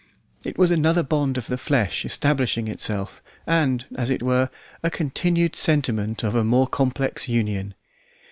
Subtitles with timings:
[0.43, 4.49] It was another bond of the flesh establishing itself, and, as it were,
[4.81, 7.75] a continued sentiment of a more complex union.